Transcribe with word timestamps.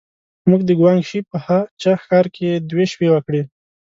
موږ 0.49 0.61
د 0.65 0.71
ګوانګ 0.79 1.03
شي 1.09 1.19
په 1.29 1.37
هه 1.45 1.59
چه 1.81 1.91
ښار 2.05 2.25
کې 2.35 2.49
دوې 2.69 2.85
شپې 2.91 3.07
وکړې. 3.11 3.41